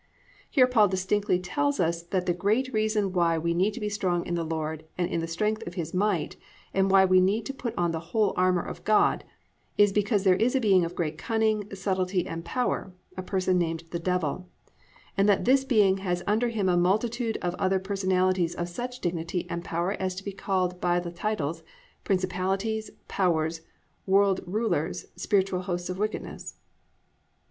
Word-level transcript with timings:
"+ 0.27 0.49
Here 0.49 0.65
Paul 0.65 0.87
distinctly 0.87 1.39
tells 1.39 1.79
us 1.79 2.01
that 2.01 2.25
the 2.25 2.33
great 2.33 2.73
reason 2.73 3.13
why 3.13 3.37
we 3.37 3.53
need 3.53 3.75
to 3.75 3.79
be 3.79 3.87
strong 3.87 4.25
in 4.25 4.33
the 4.33 4.43
Lord 4.43 4.83
and 4.97 5.07
in 5.07 5.19
the 5.21 5.27
strength 5.27 5.61
of 5.67 5.75
His 5.75 5.93
might 5.93 6.37
and 6.73 6.89
why 6.89 7.05
we 7.05 7.21
need 7.21 7.45
to 7.45 7.53
put 7.53 7.75
on 7.77 7.91
the 7.91 7.99
whole 8.09 8.33
armour 8.35 8.63
of 8.65 8.83
God, 8.83 9.23
is 9.77 9.93
because 9.93 10.23
there 10.23 10.33
is 10.37 10.55
a 10.55 10.59
being 10.59 10.83
of 10.83 10.95
great 10.95 11.19
cunning, 11.19 11.69
subtlety 11.75 12.25
and 12.25 12.43
power, 12.43 12.95
a 13.15 13.21
person 13.21 13.59
named 13.59 13.83
"The 13.91 13.99
Devil," 13.99 14.49
and 15.15 15.29
that 15.29 15.45
this 15.45 15.63
being 15.63 15.97
has 15.97 16.23
under 16.25 16.49
him 16.49 16.67
a 16.67 16.75
multitude 16.75 17.37
of 17.43 17.53
other 17.59 17.77
personalities 17.77 18.55
of 18.55 18.69
such 18.69 19.01
dignity 19.01 19.45
and 19.51 19.63
power 19.63 19.91
as 19.91 20.15
to 20.15 20.23
be 20.23 20.33
called 20.33 20.81
by 20.81 20.99
the 20.99 21.11
titles: 21.11 21.61
"principalities," 22.03 22.89
"powers," 23.07 23.61
"world 24.07 24.39
rulers," 24.47 25.05
"spiritual 25.15 25.61
hosts 25.61 25.91
of 25.91 25.99
wickedness." 25.99 26.55